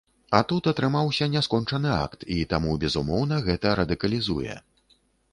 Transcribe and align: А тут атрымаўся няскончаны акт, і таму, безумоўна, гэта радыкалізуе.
А 0.35 0.37
тут 0.51 0.67
атрымаўся 0.69 1.25
няскончаны 1.33 1.91
акт, 2.05 2.25
і 2.35 2.37
таму, 2.53 2.71
безумоўна, 2.85 3.37
гэта 3.49 3.75
радыкалізуе. 3.81 4.57